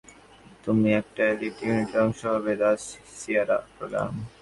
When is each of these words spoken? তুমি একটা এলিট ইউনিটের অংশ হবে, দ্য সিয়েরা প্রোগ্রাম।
তুমি 0.63 0.89
একটা 1.01 1.21
এলিট 1.31 1.57
ইউনিটের 1.65 2.01
অংশ 2.05 2.19
হবে, 2.33 2.53
দ্য 2.61 2.71
সিয়েরা 3.19 3.57
প্রোগ্রাম। 3.75 4.13